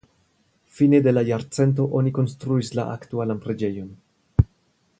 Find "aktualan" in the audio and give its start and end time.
2.95-3.43